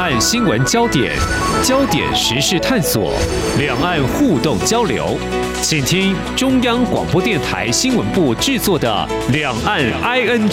[0.00, 1.14] 岸新闻焦点，
[1.62, 3.12] 焦点时事探索，
[3.58, 5.18] 两岸互动交流，
[5.60, 10.48] 请听中央广播电台新闻部制作的《两岸 ING》。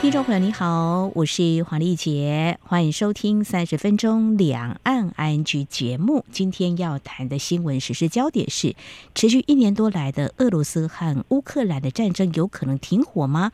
[0.00, 6.24] 听众朋友你好，我是黄丽杰，欢迎收听三十分钟两岸 ING 节目。
[6.30, 8.76] 今天要谈的新闻时事焦点是：
[9.16, 13.50] 持续一年多来的俄罗斯和乌克兰的战争有可能停火吗？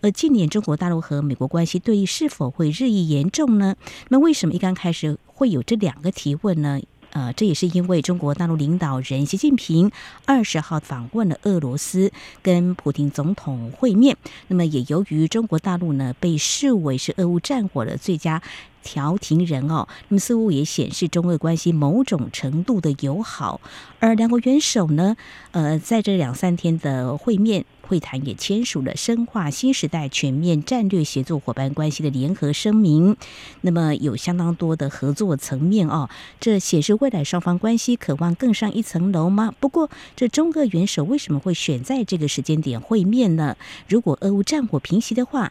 [0.00, 3.74] 而近年中国大陆和美国关系对立是否会日益严重呢？
[4.08, 6.80] 那为什么一刚开始会有这两个提问呢？
[7.12, 9.90] 呃，这也是因为中国大陆领导人习近平
[10.26, 14.14] 二十号访问了俄罗斯，跟普京总统会面。
[14.48, 18.42] 那么，也由于中国大陆呢被视为是俄乌战火的最佳
[18.88, 23.60] 调停人哦，那么似乎也显示中俄关系某种程度的友好。
[24.00, 25.14] 而两国元首呢，
[25.50, 27.66] 呃，在这两三天的会面。
[27.88, 33.16] 会谈也签署了深化新时代全面战略协作伙伴关系的联合声明，
[33.62, 39.54] 那么有相当多的合作层面哦，这显示未来双方关系渴望更上一层楼吗？
[39.58, 43.56] 不过，这中俄元首为什么会选在这个时间点会面呢？
[43.88, 45.50] 如果俄乌战火平息的话，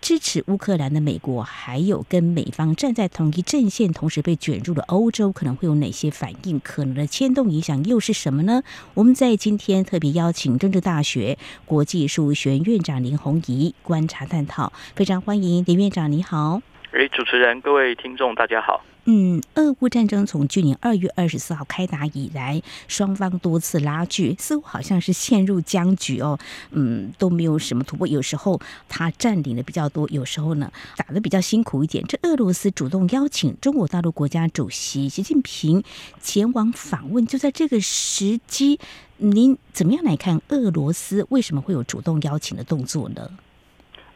[0.00, 6.58] 支持乌克兰的美国，还有跟美方站在同一阵线，同时被卷入了欧洲，可能会有哪些反应？
[6.60, 8.62] 可能的牵动影响又是什么呢？
[8.94, 16.62] 我们在今天特别邀请政治大学国际事务学院院长林宏仪观察探讨，非常欢迎林院长，你好。
[16.92, 18.82] 哎，主持人，各位听众，大家好。
[19.10, 26.38] 嗯，俄乌战争从去年二月二十四号开打以来，双方多次拉锯，似乎好像是陷入僵局哦。
[26.72, 28.06] 嗯，都没有什么突破。
[28.06, 32.04] 有时候他占领的比较多，有时候呢打的比较辛苦一点。
[32.06, 35.82] 这俄罗斯主动邀请中国大陆国家主席习近平
[36.20, 38.78] 前往访问，就在这个时机，
[39.16, 43.30] 您怎么样来看俄罗斯为什么会有主动邀请的动作呢？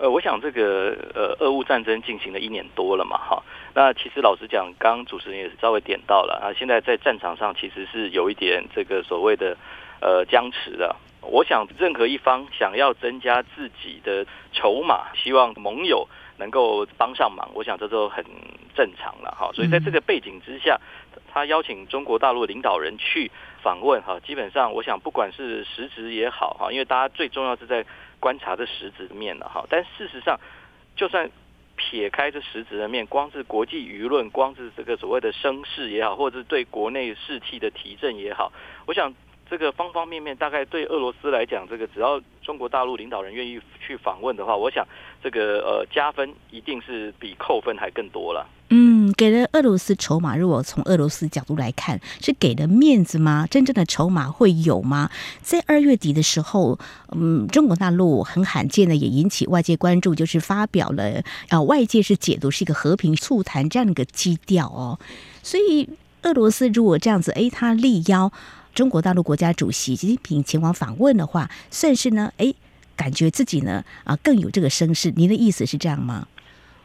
[0.02, 3.40] 呃，我想这个呃，俄乌战争进行了一年多了嘛，哈。
[3.72, 9.56] 那其实老实讲，刚刚主持人也是稍微点到了啊，现在在战场上其实是有一点这个所谓的
[10.00, 10.96] 呃僵持的。
[11.20, 18.24] 我想任何一方想要增加自己的筹码，希望盟友能够帮上忙，我想这都很
[18.74, 19.52] 正常了哈。
[19.54, 20.80] 所以在这个背景之下，
[21.32, 23.30] 他邀请中国大陆领导人去
[23.62, 27.86] 访问哈，基本上我想不管是实质也好哈，因为大家最重要是在。
[28.22, 30.38] 观察这实质的面了哈，但事实上，
[30.94, 31.28] 就算
[31.74, 38.52] 撇开这实质的面，光是国际舆论，光是这个所谓的声势也好，或者是对国内士气的提振也好，
[38.86, 39.12] 我想
[39.52, 44.82] 这个方方面面，大概对俄罗斯来讲，这个只要中国大陆领导人愿意去访问的话，我想
[45.22, 48.48] 这个呃加分一定是比扣分还更多了。
[48.70, 50.38] 嗯，给了俄罗斯筹码。
[50.38, 53.46] 如果从俄罗斯角度来看，是给了面子吗？
[53.50, 55.10] 真正的筹码会有吗？
[55.42, 56.78] 在二月底的时候，
[57.14, 64.98] 嗯，中国大陆很罕见的也引起外界关注，就是发表了啊，外界是解读是一个和平促谈这样的一个基调哦。
[65.42, 65.90] 所以
[66.22, 68.32] 俄罗斯如果这样子，哎，他力邀
[68.74, 72.54] 中国大陆国家主席习近平前往访问的话，算是呢，哎，
[72.96, 75.10] 感觉自己呢啊更有这个声势。
[75.14, 76.26] 您的意思是这样吗？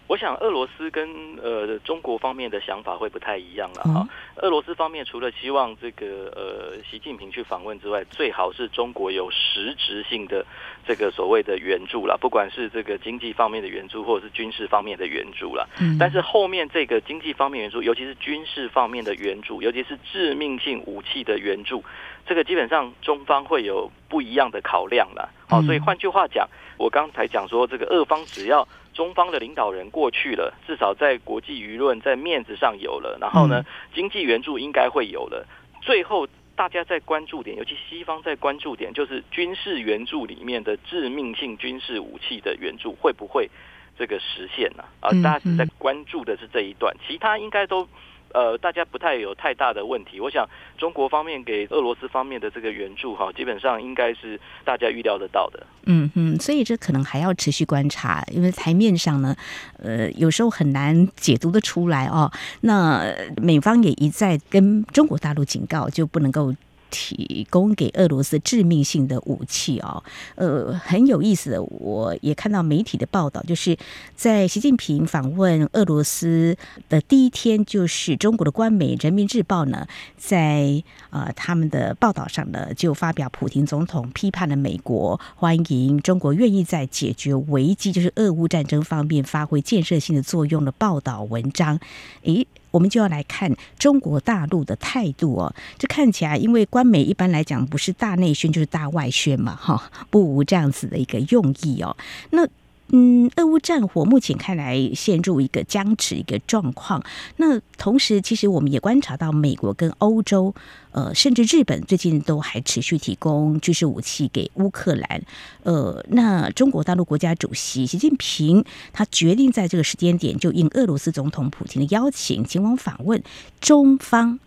[0.08, 1.10] 我想俄罗斯跟
[1.44, 4.08] 呃中国方面的想法会不太一样了哈。
[4.38, 10.46] 俄罗斯方面除了希望这个呃习近平去访问之外，最好是中国有实质性的
[10.88, 15.68] 这个所谓的援助了，不管是这个经济方面的援助，或者是军事方面的援助了。
[16.00, 21.84] 但是后面这个经济方面援助，尤其是军事方面的援助，尤其是致命性武器的援助，
[22.26, 25.30] 这个基本上中方会有不一样的考量了。
[25.50, 28.68] 好，所以换句话讲，我刚才讲说这个俄方只要。
[28.94, 35.46] 中方的领导人过去了，至少在国际舆论在面子上有了，然后呢，经济援助应该会有了。
[35.82, 36.28] 最后
[36.58, 43.50] 大家在关注点，尤其西方在关注点，就是军事援助里面的致命性军事武器的援助会不会
[43.98, 44.84] 这个实现呢？
[45.00, 47.88] 啊，大家只在关注的是这一段，其他应该都。
[48.34, 50.20] 呃，大家不太有太大的问题。
[50.20, 55.66] 我想，中国方面给俄罗斯方面的这个援助，哈，基本上应该是大家预料得到的。
[55.86, 59.36] 嗯嗯，所以这可能还要持续观察，因为台面上呢，
[59.82, 62.32] 呃，有时候很难解读得出来哦。
[62.62, 63.04] 那
[63.42, 66.54] 美方也一再跟中国大陆警告，就不能够。
[66.90, 70.04] 提供给俄罗斯致命性的武器哦，
[70.36, 73.78] 呃，很有意思的，我也看到媒体的报道，就是
[74.16, 76.56] 在习近平访问俄罗斯
[76.90, 79.88] 的第一天，就是中国的官媒《人民日报》呢，
[80.18, 91.80] 在呃他们的报道上呢，就发表普亭总统批判了美国，欢迎中国愿意在解决危机，就是俄乌战争方面发挥建设性的作用的报道文章，
[92.24, 92.48] 诶。
[92.78, 101.98] 我们就要来看中国大陆的态度哦，这看起来，因为官媒一般来讲不是大内宣就是大外宣嘛，哈，不无这样子的一个用意哦。
[102.30, 102.48] 那
[102.90, 107.04] 嗯，俄乌战火目前看来陷入一个僵持一个状况。
[107.36, 110.56] 那同时，其实我们也观察到，美国跟欧洲，
[110.92, 115.22] 呃，甚至日本最近都还持续提供军事武器给乌克兰。
[115.64, 118.64] 呃，那中国大陆国家主席习近平
[118.94, 123.22] 他决定在这个时间点，就应俄罗斯总统普京的邀请，前往访问
[123.60, 124.40] 中方。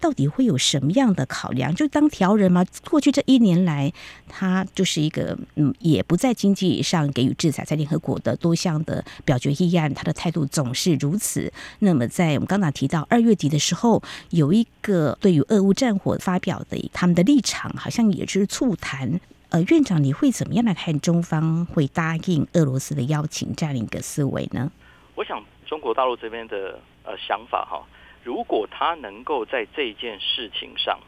[0.00, 1.74] 到底会有什么样的考量？
[1.74, 2.64] 就当调人吗？
[2.88, 3.92] 过去这一年来，
[4.28, 11.52] 他就是一个嗯，也不在经济上给予制裁，在联合国的多项的表决议案，他的态度总是如此。
[11.80, 19.20] 那么，在我们刚才提到二月底的时候，有一个对于俄乌战火发表的他们的立场，好像也是促谈。
[19.50, 24.70] 呃，院长，你会怎么样来看中方会答应俄罗斯的邀请这样一个思维呢？
[25.14, 27.82] 我想中国大陆这边的呃想法哈。
[28.28, 31.00] 如果他能够在这件事情上，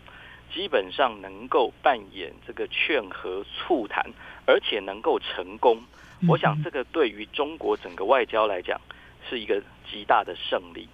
[0.54, 4.10] 基本上能够扮演这个劝和促谈，
[4.46, 5.82] 而且能够成功，
[6.26, 8.80] 我想这个对于中国整个外交来讲
[9.28, 9.62] 是一个
[9.92, 10.88] 极大的胜利。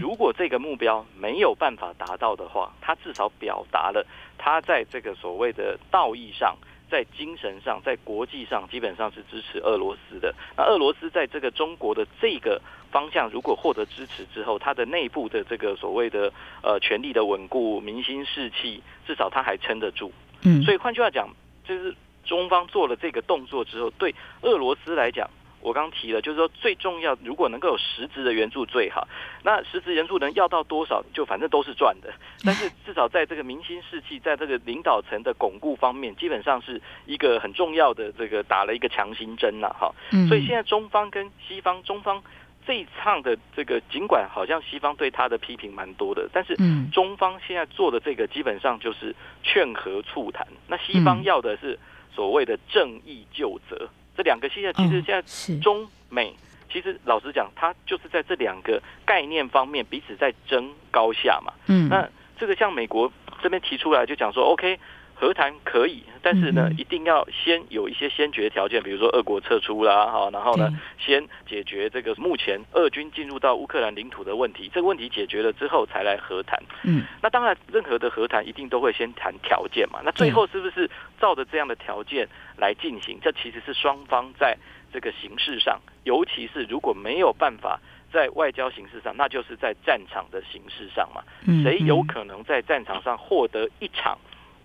[0.00, 4.06] 如果这个目标没有办法达到的话，他至少表达了
[4.38, 6.56] 他在这个所谓的道义上。
[6.90, 10.34] 在精神上，在国际上，基本上是支持俄罗斯的。
[10.56, 16.32] 那俄罗斯在这个中国的这个方向，如果获得支持之后，它的内部的这个所谓的
[16.62, 20.12] 呃权力的稳固、民心士气，至少它还撑得住。
[20.42, 21.28] 嗯，所以换句话讲，
[21.64, 21.94] 就是
[22.24, 25.28] 中方做了这个动作之后，对俄罗斯来讲。
[25.62, 29.06] 我刚提了，就是说最重要，如果能够有实质的援助最好。
[29.42, 32.10] 那实质援助能要到多少，就反正都是赚的。
[32.42, 39.94] 但是至少在这个民心士气，在这个领导层的巩固方面，基本上是一个很重要的这个打了一个强心针了，哈。
[40.26, 42.22] 所以现在中方跟西方，中方
[42.70, 46.56] 这一趟的这个，尽管好像西方对他的批评蛮多的，但是
[46.92, 49.12] 中方现在做的这个，基本上就是
[49.42, 50.46] 劝和促谈。
[50.68, 51.76] 那西方要的是
[52.14, 53.88] 所谓的正义救责。
[54.16, 56.32] 这两个现在其实现在中美
[56.70, 61.52] 其实老实讲，它就是在这两个概念方面彼此在争高下嘛。
[61.66, 62.08] 嗯，那
[62.38, 63.12] 这个像美国
[63.42, 64.78] 这边提出来就讲说，OK。
[65.20, 76.58] 和谈可以，但是呢，一定要先有一些先决条件，比如说俄国撤出啦，哈，然后呢，先解决这个目前俄军进入到乌克兰领土的问题，这个问题解决了之后才来和谈。
[76.84, 80.00] 嗯，那当然，任何的和谈一定都会先谈条件嘛。
[80.02, 80.90] 那最后是不是
[81.20, 82.26] 照着这样的条件
[82.56, 83.18] 来进行？
[83.20, 84.56] 这其实是双方在
[84.90, 87.78] 这个形式上，尤其是如果没有办法
[88.10, 91.22] 在外交形式上，那就是在战场的形式上嘛。
[91.62, 94.16] 谁有可能在战场上获得一场？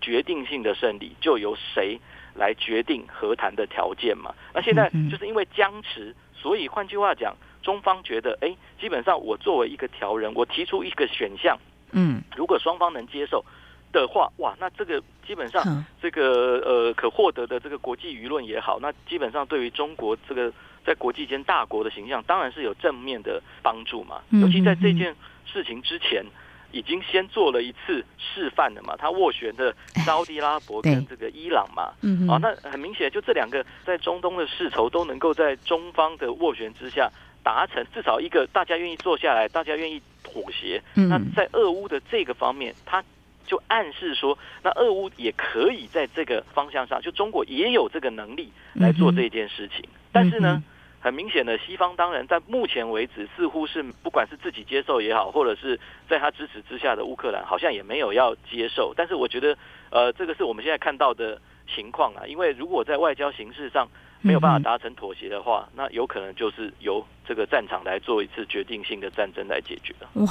[0.06, 1.98] 决定性的胜利就由谁
[2.32, 4.32] 来决定和谈的条件嘛？
[4.54, 11.58] 那现在就是因为僵持，所以换句话讲，中方觉得，哎，基本上我作为一个调人，我提出一个选项，
[11.90, 13.44] 嗯，如果双方能接受
[13.90, 20.52] 的话，哇，那这个基本上这个呃可获得的这个国际舆论也好，那基本上对于中国这个
[20.84, 24.22] 在国际间大国的形象，当然是有正面的帮助嘛。
[24.30, 26.24] 尤其在这件事情之前。
[26.72, 28.96] 已经先做了一次示范了嘛？
[28.96, 29.74] 他斡旋的
[30.04, 31.92] 沙特阿拉伯跟这个伊朗嘛，
[32.28, 37.10] 啊，那很明显，就这两个在中东的世仇都能够在中方的斡旋之下
[37.42, 40.82] 达成至少一个大家愿意坐下来，大家愿意妥协。
[40.94, 43.02] 那在俄乌的这个方面，他
[43.46, 49.88] 就暗示说，那俄乌也可以在这个方向上，就中国也有这个能力来做这件事情。
[50.12, 50.62] 但是呢？
[51.06, 58.92] 很明显的，西方当然在目前为止似乎是不管是自己接受也好，或者是在他支持之下的乌克兰，好像也没有要接受。
[58.96, 59.56] 但是我觉得，
[59.90, 61.40] 呃，这个是我们现在看到的
[61.72, 62.26] 情况啊。
[62.26, 63.86] 因为如果在外交形式上
[64.20, 70.08] 没有办法达成妥协的话，那有可能就是由这个战场来做一次决定性的战争来解决的。
[70.14, 70.26] 哇。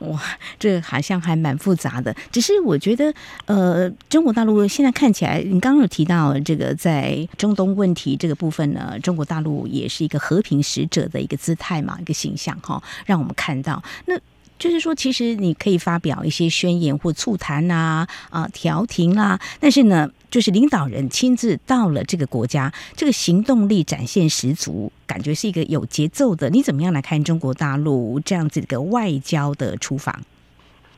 [0.00, 0.20] 哇，
[0.58, 2.14] 这好像还蛮复杂的。
[2.30, 3.12] 只是我觉得，
[3.46, 14.14] 呃，中国大陆现在看起来，你刚刚有提到这个在中东问题这个部分呢，中国大陆也是一个和平使者的一个姿态嘛，一个形象哈，让我们看到那。
[14.64, 26.48] 就是说，其实你可以发表一些宣言或促谈啊，啊调停啦，但是呢，就是领导人亲自到了这个国家，这个行动力展现十足，感觉是一个有节奏的。
[26.48, 30.18] 你怎么样来看中国大陆这样子一个外交的出访？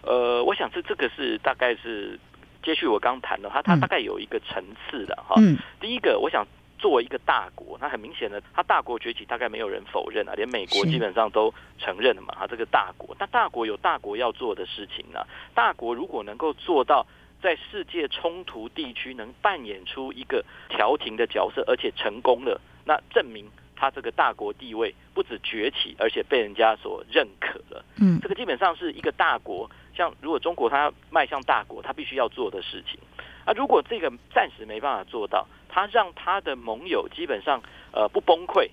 [0.03, 2.17] 呃，我想这这个是大概是
[2.63, 5.35] 接续我刚谈的，它它大概有一个层次的哈。
[5.39, 6.47] 嗯，第一个我想。
[6.79, 12.35] 作为一个大国，那很明显的，他大国崛起，大概没有人否认啊，连美国基本上都承认了嘛。
[12.39, 15.21] 他这个大国，那大国有大国要做的事情呢。
[15.55, 17.07] 大国如果能够做到
[17.43, 27.85] 在世界冲突地区能扮演出一个调停的角色，而且成功了，那证明他这个大国地位不止崛起，而且被人家所认可了。
[27.99, 33.01] 嗯，这个基本上是一个大国，像如果中国它迈向大国，它必须要做的事情。
[33.45, 35.47] 啊，如果这个暂时没办法做到。
[35.77, 37.61] 他让他的盟友基本上，
[37.93, 38.65] 呃不崩溃，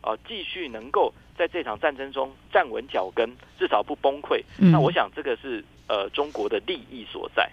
[0.00, 4.42] 啊、呃，继续能够在这场战争中站稳脚跟，至少不崩溃。
[4.56, 7.48] 那我想这个是呃中国的利益所在。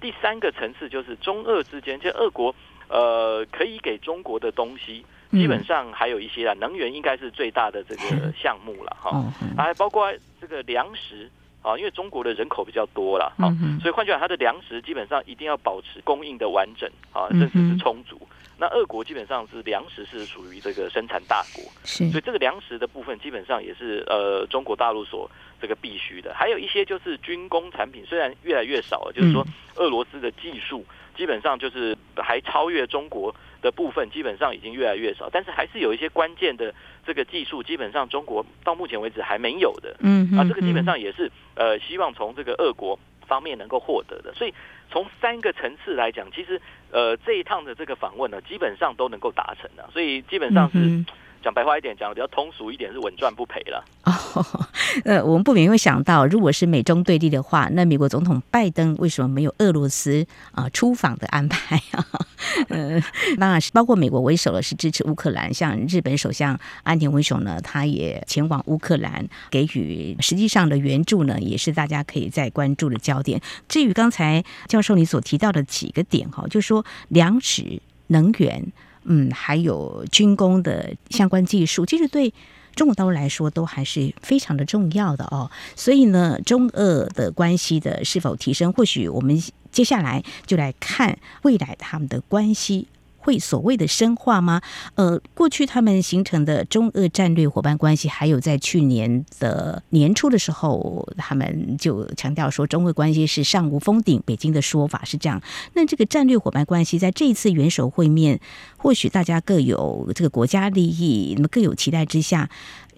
[0.00, 2.52] 第三个层次就是中俄之间，就俄国
[2.88, 5.04] 呃可以给中国的东西。
[5.30, 11.30] 基本上还有一些啊，能源应该是最大的这个项目了哈，还包括这个粮食
[11.62, 13.46] 啊，因为中国的人口比较多了哈，
[13.80, 18.20] 所以换句话，它的粮食基本上一定要保持供应的完整啊，甚至是充足。
[18.60, 25.28] 那俄国基本上是粮食是属于这个生产大国，所以这个粮食的部分基本上也是呃中国大陆所
[25.60, 26.34] 这个必须的。
[26.34, 29.42] 还有一些就是军工产品，虽然越来越少了，就是说
[29.76, 30.84] 俄罗斯的技术
[31.16, 33.34] 基本上就是还超越中国。
[33.62, 36.74] 的部分基本上已经越来越少，但是还是有一些关键的
[37.04, 39.94] 这个技术，基本上中国到目前为止还没有的。
[40.00, 42.98] 嗯，啊，这个基本上也是呃，希望从这个俄国
[43.28, 44.32] 方面能够获得的。
[44.32, 44.54] 所以
[44.90, 46.58] 从三个层次来讲，其实
[46.92, 49.88] 呃这一趟的这个访问呢，基本上都能够达成的。
[49.92, 51.04] 所以基本上是。
[51.42, 53.84] 讲白话一点，讲的比较通俗一点，是稳赚不赔了。
[54.04, 54.46] 哦，
[55.04, 62.04] 呃，我们不免会想到，如果是美中对立的话，那美国总统拜登为什么没有俄罗斯啊、出访的安排啊？
[62.68, 63.00] 呃，
[63.38, 73.40] 当然是包括美国为首的是支持乌克兰，像日本首相安田文雄呢，他也前往乌克兰给予实际上的援助呢，也是大家可以再关注的焦点。
[73.68, 78.72] 至于刚才教授你所提到的几个点哈，就是说粮食、能源。
[79.04, 82.32] 嗯，还有军工的相关技术，其实对
[82.74, 85.50] 中国大陆来说都还是非常的重要的哦。
[85.74, 89.42] 所以呢，中俄的关系的是否提升，或许我们
[89.72, 92.88] 接下来就来看未来他们的关系。
[93.20, 94.60] 会所谓的深化吗？
[94.94, 105.40] 呃，过去他们形成的中俄战略伙伴关系，还有在去年的年初的时候，他们就强调说中俄关系是上无封顶，北京的说法是这样。
[105.74, 108.40] 那这个战略伙伴关系在这一次元首会面，
[108.78, 112.48] 或许大家各有这个国家利益，那么各有期待之下，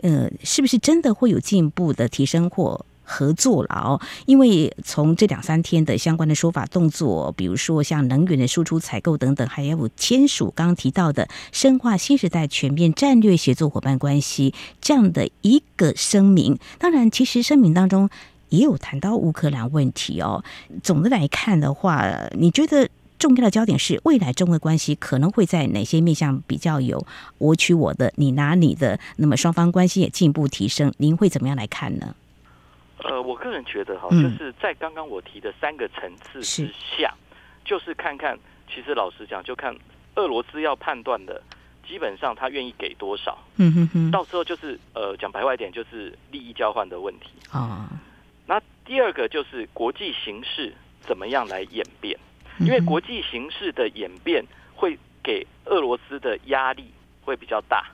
[0.02, 2.86] 呃，是不是真的会有进一步的提升或？
[3.12, 16.58] 合作了哦，因为从这两三天的相关的说法动作，比如说像能源的输出采购等等，还有签署刚刚提到的深化新时代全面战略协作伙伴关系这样的一个声明。
[16.78, 18.08] 当然，其实声明当中
[18.48, 20.42] 也有谈到乌克兰问题哦。
[20.82, 22.88] 总的来看的话，你觉得
[23.18, 27.06] 重要的焦点是未来中俄关系可能会在哪些面向比较有
[27.38, 32.14] 我取我的，你拿你的，那么双方关系也进一步提升，您会怎么样来看呢？
[33.04, 37.14] 呃，我个人觉得哈，就是在刚刚我提的三个层次之下，
[37.64, 38.38] 就是看看，
[38.72, 39.74] 其实老实讲，就看
[40.14, 41.42] 俄罗斯要判断的，
[41.86, 47.88] 基本上他愿意给多少，嗯哼哼，到时候就是呃，讲白话一点，就是利益交换的问题啊。
[48.46, 52.18] 那第二个就是国际形势怎么样来演变，
[52.60, 54.44] 因为国际形势的演变
[54.74, 56.92] 会给俄罗斯的压力
[57.24, 57.86] 会比较大。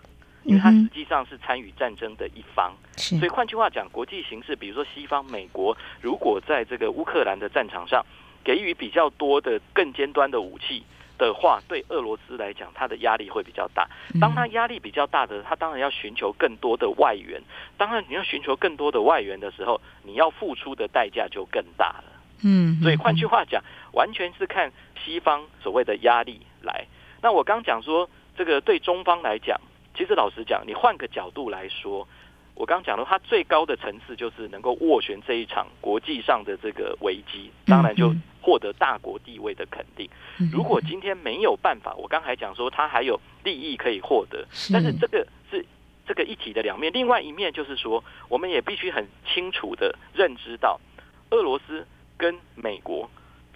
[0.49, 8.03] 因为它实际上是参与战争的一方，所以换句话讲，国际形势，比如说西方美国，如果在这个乌克兰的战场上
[8.43, 10.83] 给予比较多的更尖端的武器
[11.19, 13.87] 的话，对俄罗斯来讲，它的压力会比较大。
[14.19, 17.43] 当它压力比较大的，它当然要寻求更多的外援。
[17.77, 22.05] 当然，你要寻求更多的外援的时候，你要付出的代价就更大了。
[22.43, 23.63] 嗯，所以换句话讲，
[23.93, 24.73] 完全是看
[25.05, 26.87] 西方所谓的压力来。
[27.21, 29.61] 那我刚讲说，这个对中方来讲。
[29.99, 32.07] 其实老实讲，你换个角度来说，
[32.55, 40.09] 我刚讲的，它最高的层次就是能够斡旋这一场国际上的这个危机，当然就获得大国地位的肯定。
[40.53, 45.67] 如果今天没有办法，我刚才讲说它还有利益可以获得，但是这个是
[46.07, 46.93] 这个一体的两面。
[46.93, 50.81] 另外一面就是说，我们也必须很清楚的认知到，
[51.31, 51.85] 俄罗斯
[52.17, 53.11] 跟美国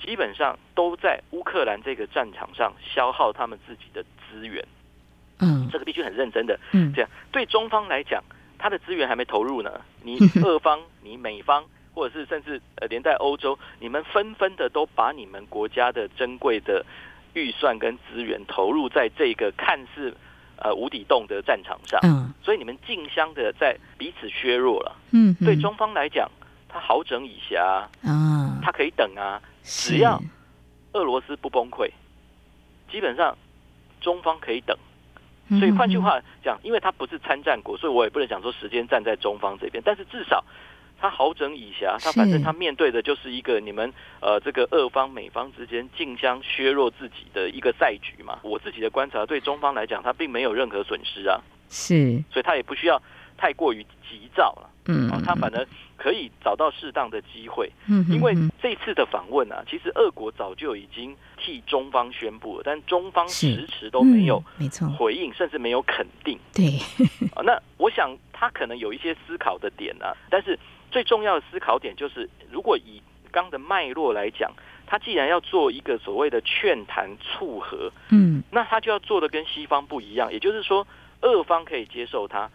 [0.04, 4.66] 基本上都在乌克兰这个战场上消耗他们自己的资源。
[5.42, 6.58] 嗯，这个必须很认真的。
[6.72, 8.22] 嗯，这样对中方来讲，
[8.58, 9.80] 他的资源还没投入呢。
[10.02, 16.84] 你俄方、你美方，或者是甚至呃连带欧洲，你们纷纷的都把你们国家的珍贵的
[17.34, 20.16] 预算跟资源投入在这个看似
[20.56, 22.00] 呃无底洞的战场上。
[22.02, 24.96] 嗯，所以你们竞相的在彼此削弱了。
[25.12, 26.30] 嗯，对中方来讲，
[26.68, 30.20] 他好整以暇啊，他可以等啊，只要
[30.94, 31.90] 俄罗斯不崩溃，
[32.90, 33.36] 基本上
[34.00, 34.76] 中方可以等。
[35.58, 39.82] 所以换句话讲，因为他不是参战国，所以我也不能讲说时间站在中方这边。
[39.84, 40.44] 但是至少
[41.00, 48.38] 他好整以暇，他反正他面对的就是一个你们呃这个俄方美方之间竞相削弱自己的一个赛局嘛。
[48.42, 51.40] 我自己的观察，对中方来讲，他并没有任何损失啊。
[51.68, 53.02] 是，所以他也不需要。
[53.42, 54.70] 太过于急躁了。
[54.86, 57.68] 嗯，哦，他反而可以找到适当的机会。
[57.88, 58.32] 嗯，因为
[58.62, 66.38] 这次的访问啊，其实俄国早就已经替中方宣布了，但中方迟迟都没有没错回应，甚至没有肯定。
[66.54, 66.78] 对，
[67.34, 70.56] 啊，那我想他可能有一些思考的点啊，但是
[70.92, 74.52] 最重要的思考点就是，如果以刚的脉络来讲，
[74.86, 80.86] 他既然要做一个所谓的劝谈促和，嗯，那他就要做的跟西方不一样，也就是说，
[81.22, 82.50] 俄方可以接受他。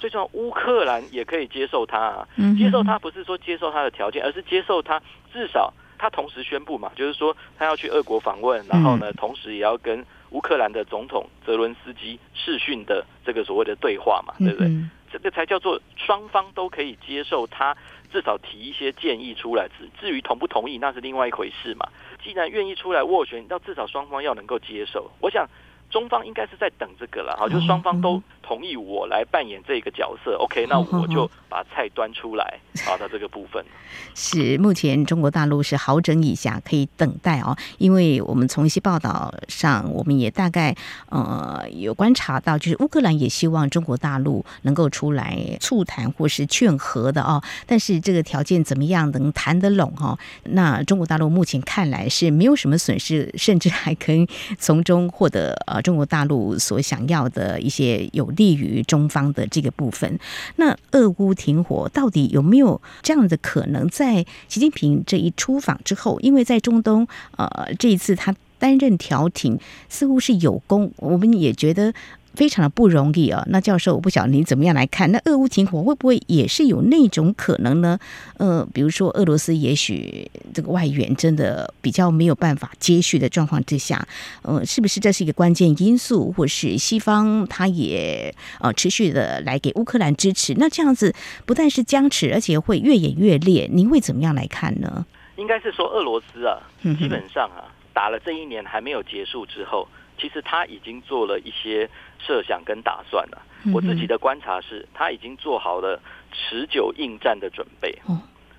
[0.00, 2.26] 最重要，乌克兰也可以接受他啊。
[2.58, 5.00] 接受他不是说接受他的条件，而是接受他
[5.32, 14.70] 至少他同时宣布嘛，就是说他要去俄国访问，然后呢，同时也要跟乌克兰的总统泽伦斯基视讯的这个所谓的对话嘛，对不对？
[15.12, 17.76] 这个才叫做双方都可以接受他，
[18.12, 19.68] 至少提一些建议出来。
[19.76, 21.86] 至至于同不同意，那是另外一回事嘛。
[22.24, 25.10] 既然愿意出来斡旋，那至少双方要能够接受。
[25.20, 25.46] 我想。
[25.90, 33.64] 中方应该是在等这个了，哈，就是双方都同意我来扮演这个角色，OK，那我就把菜端出来，好的这个部分。
[34.14, 40.74] 是目前中国大陆是好整以暇，可以等待哦，因为我们从一些报道上，我们也大概
[41.08, 50.16] 呃有观察到，就是乌克兰也希望中国大陆能够出来促谈或是劝和的哦，但是这个条件怎么样能谈得拢哈？
[50.44, 54.24] 那中国大陆目前看来是没有什么损失，甚至还可以
[54.56, 55.79] 从中获得呃。
[55.80, 60.18] 中国大陆所想要的一些有利于中方的这个部分，
[60.56, 63.88] 那俄乌停火到底有没有这样的可能？
[63.88, 67.06] 在习近平这一出访之后，因为在中东，
[67.36, 69.58] 呃，这一次他担任调停
[69.88, 71.92] 似乎是有功，我们也觉得。
[72.34, 73.44] 非常的不容易啊！
[73.48, 75.10] 那教授，我不晓得您怎么样来看？
[75.10, 77.98] 那俄乌停火会不会也是有那种可能呢？
[78.38, 84.06] 呃，比如说俄罗斯也许这个外援真的比较没有办法接续的状况之下，
[84.42, 86.32] 呃，是不是这是一个关键因素？
[86.32, 90.54] 或是西方他也呃持续的来给乌克兰支持？
[90.56, 93.68] 那这样子不但是僵持，而且会越演越烈。
[93.72, 95.04] 您会怎么样来看呢？
[95.36, 99.88] 应该是说俄罗斯啊，基本上啊，打了这一年还没有结束之后。
[100.20, 103.40] 其实他已经做了一些设想跟打算了。
[103.72, 106.00] 我自己的观察是，他已经做好了
[106.32, 107.98] 持久应战的准备。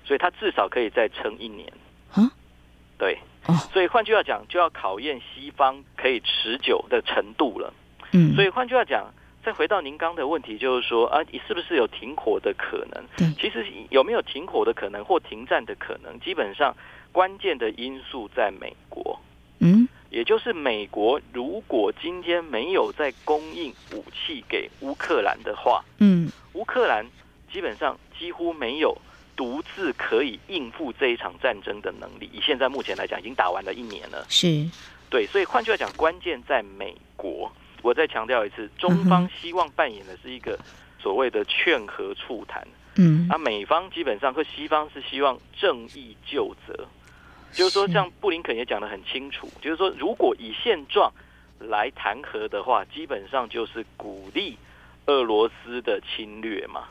[0.04, 1.72] 所以他至少可以再撑一年。
[2.98, 3.18] 对。
[3.72, 7.72] 所以换句话讲，就要考验西方可以持久的程度了。
[8.12, 9.12] 嗯所以换句话讲，
[9.44, 13.34] 再回到您刚的问题，就是说啊，你是不是有停火的可能？
[13.34, 16.20] 其实有没有停火的可能或停战的可能？
[16.20, 16.76] 基本上
[17.10, 19.18] 关键的因素在美国。
[19.58, 19.88] 嗯。
[20.12, 27.04] 也就是美国如果今天没有再供应武器给乌克兰的话，嗯，乌克兰
[27.50, 28.96] 基本上几乎没有
[29.34, 32.28] 独自可以应付这一场战争的能力。
[32.30, 34.68] 以现在目前来讲，已经打完了一年了，是
[35.08, 37.50] 对，所以换句话讲，关键在美国。
[37.80, 40.56] 我再强调一次，中方希望扮演的是一个
[41.00, 42.64] 所谓的劝和促谈，
[42.96, 46.81] 嗯，啊，美方基本上和西方是希望正义就责。
[47.52, 51.12] 就是说，像布林肯也讲得很清楚，就是说，如果以现状
[51.58, 54.56] 来谈和的话，基本上就是鼓励
[55.06, 56.88] 俄罗斯的侵略嘛，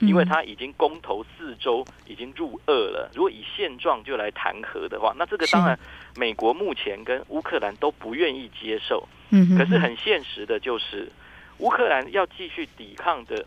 [0.00, 3.10] 因为他已经公投四周已经入俄了。
[3.14, 5.78] 如果以现状就来谈和的话，那这个当然
[6.16, 9.08] 美国目前跟乌克兰都不愿意接受。
[9.56, 11.10] 可是很现实的就是，
[11.58, 13.44] 乌克兰要继续抵抗的。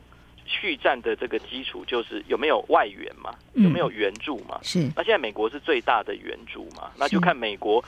[0.47, 3.36] 续战的这个基础就是有没有外援嘛？
[3.53, 4.60] 有没有援助嘛？
[4.63, 4.89] 是。
[4.95, 6.91] 那现在美国是最大的援助嘛？
[6.97, 7.83] 那就看美国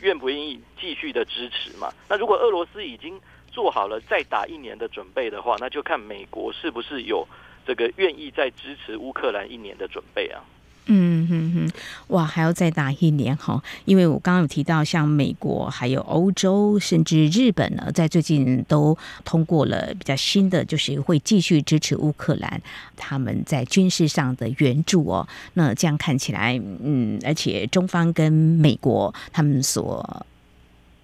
[0.00, 1.92] 愿不愿意继续的支持嘛？
[2.08, 3.20] 那如果俄罗斯已经
[3.50, 7.26] 做好了再打一年的准备的话，那就看美国是不是有
[7.66, 10.42] 这个愿意再支持乌克兰一年的准备啊？
[10.86, 11.70] 嗯哼哼，
[12.08, 13.62] 哇，还要再打一年哈？
[13.84, 22.60] 因为我刚刚有提到，像美国、还有欧洲，甚至日本呢，在最近都通过了比较新的，就是会继续支持乌克兰
[22.96, 25.26] 他们在军事上的援助哦。
[25.54, 30.26] 那这样看起来，嗯，而且中方跟美国他们所。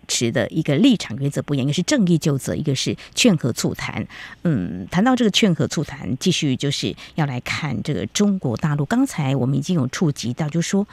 [0.08, 4.08] 持的一个立场原则不一样，一个是正义就责，一个是劝和促谈。
[4.42, 8.84] 嗯，谈到这个劝和促谈，继续就是要来看这个中国大陆。
[8.84, 10.88] 刚才我们已经有触及到，就说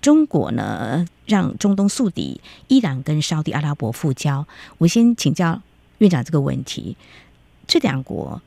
[0.00, 4.46] 中国呢让中东宿敌伊朗跟沙地阿拉伯复交。
[4.78, 5.60] 我先请教
[5.98, 6.96] 院长这个问题：
[7.66, 8.40] 这两国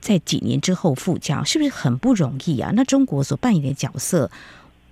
[0.00, 2.72] 在几年之后复交，是不是很不容易啊？
[2.74, 4.30] 那中国所扮演的角色，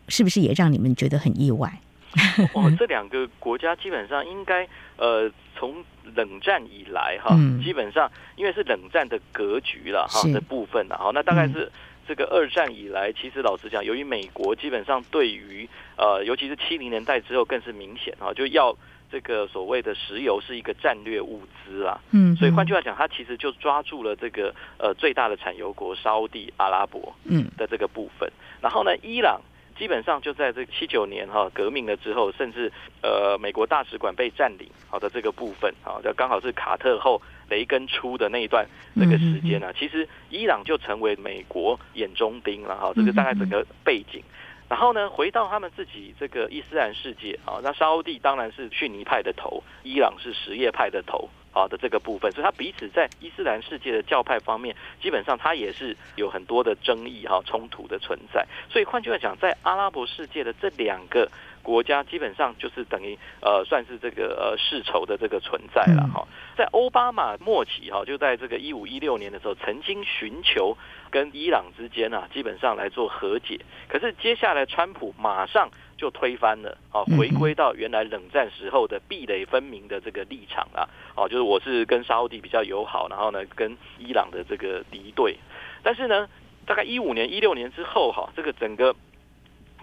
[0.08, 1.80] 是不是也让你们觉得很意外？
[2.54, 11.70] 哦， 这两个国家基本上应该呃，从冷战以来哈，基本上因为是冷战的格局了哈的部分了哈，那大概是
[12.08, 18.76] 这个二战以来，其实老实讲，由于美国基本上对于呃，尤其是七零年代之后更是明显哈，就要
[19.12, 27.46] 这个所谓的石油是一个战略物资啊，嗯，所以换句话讲，它其实就抓住了这个呃最大的产油国沙乌地阿拉伯嗯。
[27.56, 28.30] 的这个部分，
[28.62, 29.40] 然后呢，伊朗
[29.80, 32.70] 基本上就在这七九年哈革命了之后，甚至
[33.02, 44.22] 呃美国大使馆被占领好的这个部分啊，就刚好是卡特后雷根出的那一段这个时间呢，其实伊朗就成为美国眼中钉了哈，这个大概整个背景。
[44.68, 58.46] 然后呢，回到他们自己这个伊斯兰世界啊，那沙乌地当然是逊尼派的头，伊朗是什叶派的头啊的这个部分，所以他彼此在伊斯兰世界的教派方面，基本上他也是有很多的争议哈、冲突的存在。
[58.68, 61.30] 所以换句话讲，在阿拉伯世界的这两个
[61.62, 66.26] 国家，基本上就是等于呃，算是这个呃世仇的这个存在了哈。
[66.56, 70.76] 在奥巴马末期哈，就在这个一五一六年的时候，曾经寻求。
[71.12, 73.58] 跟伊朗之间啊，基本上来做和解，
[73.88, 75.68] 可是接下来川普马上
[76.00, 85.36] 就推翻了，啊，回归到原来冷战时候的壁垒分明的这个立场啊，哦，就是我是跟沙乌地比较友好，然后呢跟伊朗的这个敌对，
[85.82, 86.26] 但是呢，
[86.64, 88.96] 大概一五年、一六年之后哈，这个整个。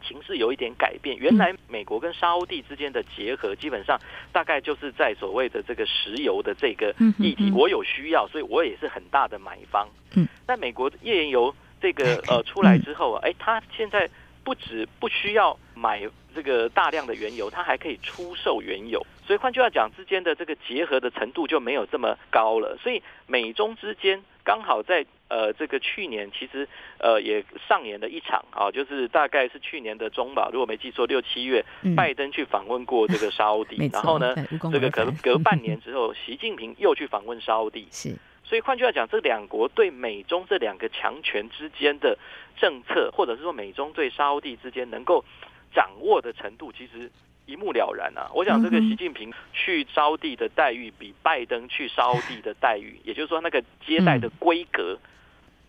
[0.03, 3.99] 形势有一点改变，原来美国跟沙乌地之间的结合，基本上
[4.31, 9.89] 大概就是在所谓的这个石油的这个议题，我有需要，所以我也是很大的买方。
[10.15, 14.07] 嗯，但美国页岩油这个 呃出来之后啊，哎，他现在
[14.45, 16.01] 不止不需要买
[16.35, 22.77] 这个大量的原油，它还可以出售原油，所以换句话讲，之间的这个结合的程度就没有这么高了。
[22.81, 25.05] 所以美中之间刚好在。
[25.29, 26.65] 呃，这个去年其实
[26.99, 31.65] 呃也上演了一场啊，就是大概是去年的中吧，如果没记错，六七月，
[31.97, 34.33] 拜登去访问过这个 沙乌地，然后呢，
[34.71, 42.17] 这个隔隔半年之后，习近平又去访问沙乌地， 是，所以换句话讲，这两国对美中这两个强权之间的
[42.55, 45.25] 政策，或者是说美中对沙乌地之间能够
[45.73, 47.11] 掌握的程度，其实。
[47.49, 48.29] 一目了然啊！
[48.33, 54.99] 我想这个习近平去沙乌地的待遇比拜登去沙乌地的待遇， 也就是说那个接待的规格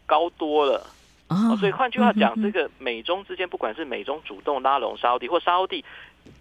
[0.05, 0.85] 高多了。
[1.61, 5.85] 所以换句话讲，这个美中之间，不管是美中主动拉拢沙乌地，或沙乌地。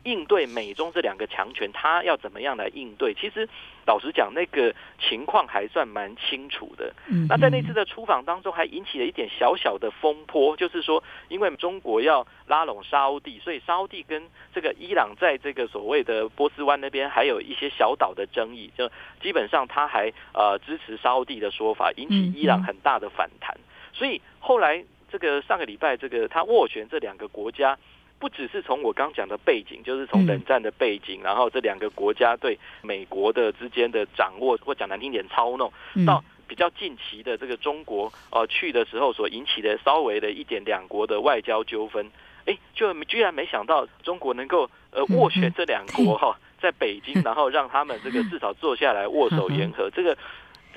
[0.04, 3.14] 应对美中这两个强权，他要怎么样来应对？
[3.14, 3.48] 其实
[3.86, 6.94] 老实讲，那个情况还算蛮清楚的。
[7.28, 18.90] 那在那次的出访当中，还引起了一点小小的风波，就是说，因为中国要拉拢沙乌地，所以沙乌地跟这个伊朗在这个所谓的波斯湾那边还有一些小岛的争议，就
[19.22, 23.58] 基本上他还呃支持沙乌地的说法，引起伊朗很大的反弹。
[23.94, 27.78] 所以后来这个上个礼拜，这个他斡旋这两个国家。
[28.20, 35.72] 不只是从我刚讲的背景，就是从冷战的背景，然后这两个国家对美国的之间的掌握，或讲难听点操弄，
[36.06, 42.10] 到比较近期的这个中国呃去的时候所引起的稍微的一点两国的外交纠纷，
[42.46, 50.18] 哎，就居然没想到中国能够呃斡旋这两国哈，在北京，然后让他们这个至少坐下来握手言和，这个。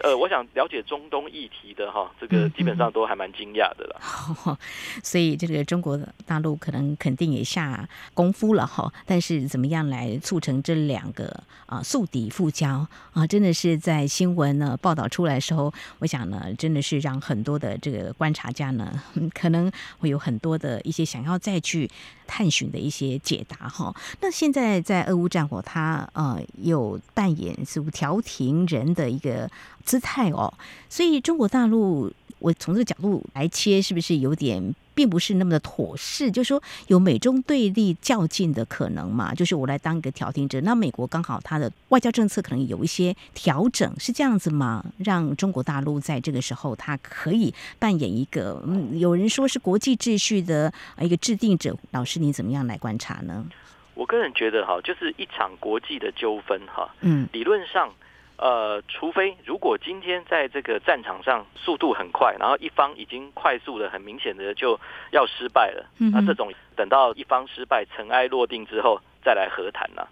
[0.00, 4.00] 呃，我想了解中东议题的哈，这个基本上都还蛮惊讶的了。
[4.28, 4.56] 嗯嗯。
[5.02, 19.02] 所以这个中国大陆可能肯定也下功夫了哈，但是怎么样来促成这两个啊宿敌复交啊，真的是在新闻呢报道出来的时候，我想呢，真的是让很多的这个观察家呢，
[19.34, 21.88] 可能会有很多的一些想要再去
[22.30, 23.92] 探寻的一些解答哈。
[24.20, 29.50] 那现在在俄乌战火，他呃有扮演似乎调停人的一个。
[29.82, 30.52] 姿态哦，
[30.90, 36.30] 所以中国大陆，我从这个角度来切，是不是有点并不是那么的妥适？
[36.30, 39.34] 就是说有美中对立较劲的可能嘛？
[39.34, 44.84] 就是我来当一个调停者，那美国刚好他的外交政策可能有一些调整，是这样子吗？
[44.98, 51.74] 让中国大陆在这个时候，他可以扮演一个，嗯，有人说是国际秩序的一个制定者。
[51.92, 53.46] 老师，你怎么样来观察呢？
[53.94, 57.90] 我个人觉得哈，就是一场国际的纠纷哈，嗯，理论上。
[58.40, 70.08] 呃，除非如果今天在这个战场上速度很快，然后一方已经快速的、很明显的就要失败了，那这种等到一方失败、尘埃落定之后再来和谈呢？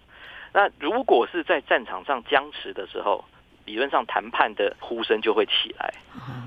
[0.53, 3.25] 那如果是在战场上僵持的时候，
[3.65, 5.91] 理论上谈判的呼声就会起来。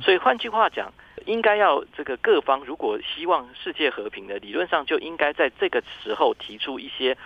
[0.00, 0.92] 所以换句话讲，
[1.26, 7.18] 应该要这个各方如果希望世界和平的，理论上就应该在这个时候提出一些。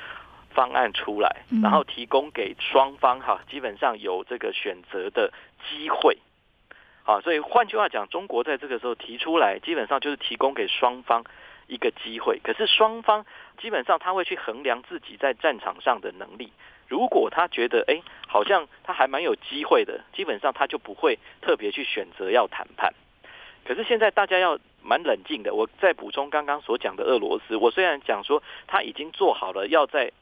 [0.56, 5.30] 方案出来，然后提供给双方哈，基本上有这个选择的
[5.68, 6.16] 机会，
[7.04, 11.22] 啊，所以换句话讲，中国在这个时候提出来，基本上就是提供给双方
[11.66, 12.40] 一个机会。
[12.42, 13.26] 可是双方
[13.60, 16.50] 基本上他会去衡量自己在战场上的能力，
[16.88, 22.94] 如果他觉得哎，好像他还蛮有机会的，基本上他就不会特别去选择要谈判。
[23.66, 30.12] 可是现在大家要蛮冷静的，我再补充刚刚所讲的俄罗斯，我虽然讲说他已经做好了要在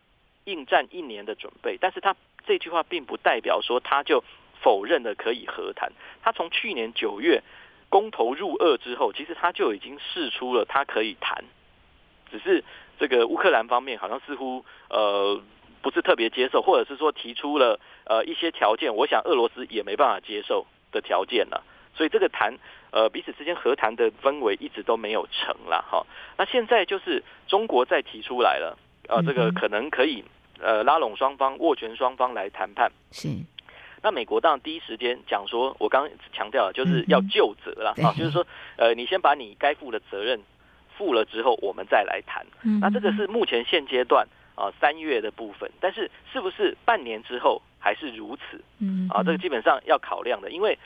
[0.45, 2.15] 应战一年的准备，但是他
[2.47, 4.23] 这句话并不代表说他就
[4.61, 5.93] 否认了可以和谈。
[6.23, 7.43] 他从去年九月
[7.89, 11.45] 公投入俄之后，其实他就已经释出了他可以谈，
[12.31, 12.63] 只是
[12.99, 15.41] 这个乌克兰方面好像似乎呃
[15.81, 21.65] 不是特别接受，或者是说提出了呃一些条件，我想俄罗斯也没办法接受的条件了。
[21.97, 22.59] 所以这个谈
[22.91, 26.05] 呃彼此之间和谈的氛围一直都没有成了哈。
[26.37, 28.77] 那现在就是中国再提出来了。
[29.09, 30.25] 呃，这个可能可以
[30.61, 32.91] 呃拉拢双方、握拳双方来谈判。
[33.11, 33.29] 是。
[34.03, 40.39] 那美国当然第一时间讲说，我刚刚强调了，就是要就责了啊，就是说，呃，你先把你该负的责任
[40.97, 42.45] 负了之后，我们再来谈。
[42.81, 48.61] 那这个是目前现阶段啊三月的部分，但是是不是半年之后还是如此？
[48.79, 49.09] 嗯。
[49.09, 50.79] 啊，这个基本上要考量的，因为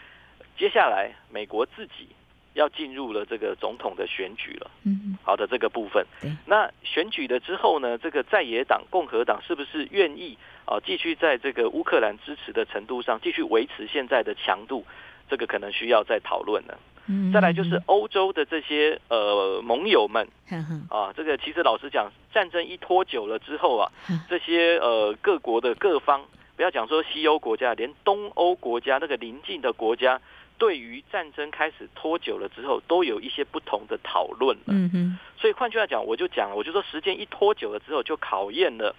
[0.57, 2.09] 接下来美国自己。
[2.54, 6.04] 要进入了这个总统的选举了，嗯，好的这个部分，
[6.46, 14.84] 那选举了之后呢，这个在野党共和党是不是愿意啊继续在这个乌克兰支持的程度上继续维持现在的强度？
[15.30, 16.78] 这个可能需要再讨论了。
[17.06, 20.26] 嗯，再来就是欧洲的这些呃盟友们，
[20.90, 23.92] 啊，这个其实老实讲，战争一拖久了之后啊，
[24.28, 26.24] 这些呃各国的各方，
[26.56, 30.20] 不要讲说西欧国家，连东欧国家那个邻近的国家。
[30.59, 34.64] 对于战争开始拖久了之后，都有一些不同的讨论了。
[34.66, 38.94] 嗯哼，所以换句话讲，我就讲，我就说，时间一拖久了之后，就考验了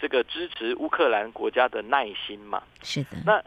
[0.00, 2.62] 这个支持乌克兰国家的耐心嘛。
[2.82, 3.10] 是的。
[3.26, 3.44] 那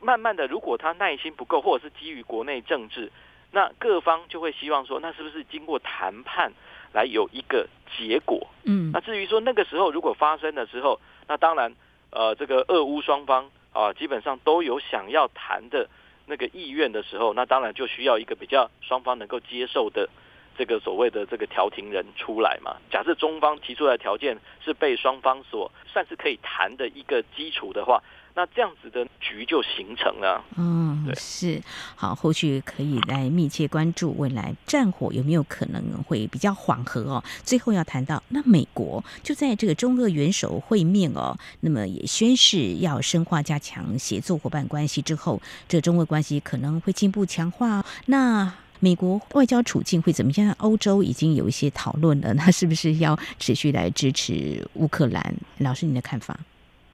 [0.00, 3.12] 慢慢的，如果他耐心不够，或者是基于国内政治，
[3.52, 6.52] 那各方就会希望说，那是不是经过谈判
[6.92, 8.48] 来有一个结果？
[8.64, 8.90] 嗯。
[8.92, 11.72] 那至于说那个时候如果发生的时候，那当然，
[12.10, 15.88] 呃，这个俄乌双方啊，基本上都有想要谈的。
[16.26, 20.08] 那个意愿的时候，那当然就需要一个比较双方能够接受的
[20.56, 22.76] 这个所谓的这个调停人出来嘛。
[22.90, 28.02] 假设中方提出来的条件是被双方所算是可以谈的一个基础的话。
[28.34, 30.42] 那这样子的局就形成了。
[30.56, 31.62] 嗯，对，是
[31.96, 37.24] 好，后续可以来密切关注未来战火有没有可能会比较缓和哦。
[37.44, 47.84] 最后要谈到，那美国就在这个中俄元首会面哦，那么也宣誓要深化加强协作伙伴关系之后，这中俄关系可能会进一步强化。
[48.06, 50.54] 那美国外交处境会怎么样？
[50.58, 55.34] 欧洲已经有一些讨论了，那是不是要持续来支持乌克兰？
[55.58, 56.38] 老师，你的看法？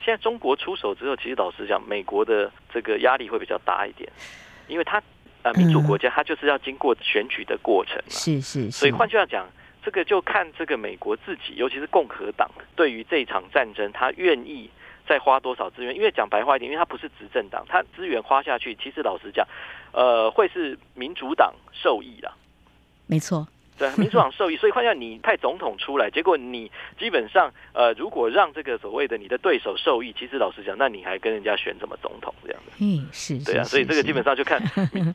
[0.07, 4.09] 现在中国出手之后，其实老实讲，美国的这个压力会比较大一点，
[4.69, 5.03] 因为他
[5.41, 8.71] 呃民主国家，他就是要经过选举的过程嘛，是是。
[8.71, 9.45] 所以换句话讲，
[9.83, 14.69] 这个就看这个美国自己，尤其是共和党对于这场战争，他愿意
[15.05, 15.93] 再花多少资源。
[15.93, 19.45] 因为讲白话一点，因为他不是执政党，他资源花下去，其实老实讲，
[19.91, 22.31] 呃，会是民主党受益的。
[23.07, 23.45] 没错。
[23.77, 32.71] 对，民主党受益，所以换下你派总统出来，结果你基本上，呃，如果让这个所谓的你的对手受益，其实老实讲，那你还跟人家选什么总统这样子？
[32.79, 34.61] 嗯，是，对啊，所以这个基本上就看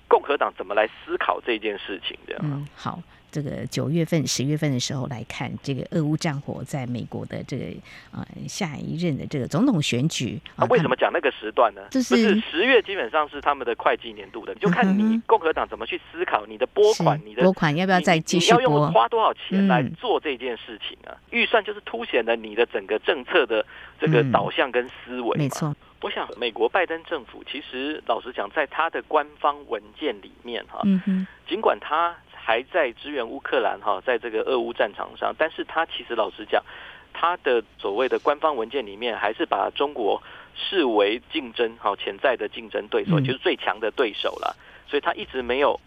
[0.09, 2.41] 共和党怎么来思考这件事情这样。
[2.47, 3.01] 嗯，好。
[3.33, 7.65] 这个九月份、十月份的时候来看，这个俄乌战火在美国的这个
[8.13, 11.81] 呃下一任的这个总统选举啊，为什么讲那个时段呢？
[11.91, 18.61] 就是十月基本上是他们的会计年度的，就看你共和党怎么去思考你的拨款，你的拨款要不要再继续拨？
[18.61, 21.17] 你要用花多少钱来做这件事情啊？
[21.31, 23.65] 预算就是凸显了你的整个政策的
[23.99, 25.39] 这个导向跟思维。
[25.39, 30.83] 没错，我想美国拜登政府其实老实讲，在他的官方文件里面哈，
[31.49, 32.15] 尽管他。
[32.45, 36.61] 还在支援乌克兰哈，在这个俄乌战场上，但是他其实老实讲，
[37.13, 40.21] 他的所谓的官方文件里面，还是把中国
[40.57, 44.57] 视为竞争哈潜在的竞争对手，就是最强的对手了，
[44.89, 45.79] 所以他一直没有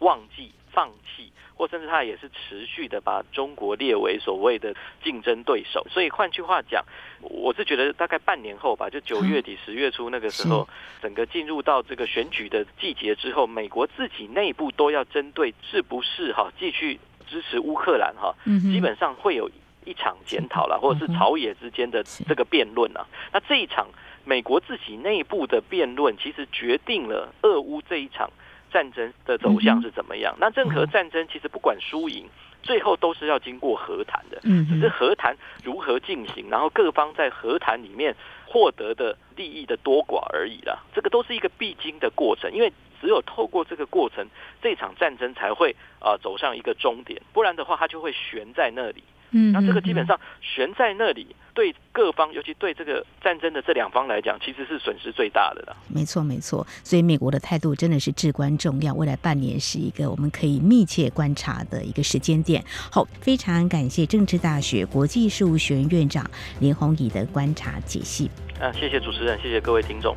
[0.00, 1.32] 忘记放弃。
[1.56, 6.84] 或甚至他也是持续的把中国列为所谓的竞争对手，所以换句话讲，
[7.20, 10.68] 我是觉得大概半年后吧，就九月底十月初那个时候，
[11.00, 18.34] 整个进入到这个选举的季节之后，美国自己内部都要针对是不是哈继续支持乌克兰哈，
[18.72, 19.48] 基本上会有
[19.84, 23.06] 一场检讨了，或者是朝野之间的这个辩论啊。
[23.32, 23.86] 那这一场
[24.24, 28.28] 美国自己内部的辩论，其实决定了俄乌这一场。
[28.74, 30.34] 战争的走向是怎么样？
[30.40, 32.26] 那任何战争其实不管输赢，
[32.60, 34.40] 最后都是要经过和谈的。
[34.42, 40.82] 嗯只是和谈如何进行，然后各方在和谈里面获得的利益的多寡而已啦。
[40.92, 44.26] 这个都是一个必经的过程，因为只有透过这个过程，
[44.60, 49.04] 这场战争才会啊、呃、走上一个终点，不然的话，它就会悬在那里。
[49.36, 55.76] 嗯，那这个基本上悬在那里，对各方，尤其对这个战争的这两方来讲，其实是损失最大的了。
[55.88, 56.64] 没错，没错。
[56.84, 58.94] 所以美国的态度真的是至关重要。
[58.94, 62.64] 未来半年是一个我们可以密切观察的一个时间点。
[62.92, 66.24] 好，非常感谢政治大学国际事务学院院长
[66.60, 68.30] 林宏仪的观察解析。
[68.60, 70.16] 啊，谢谢主持人，谢谢各位听众。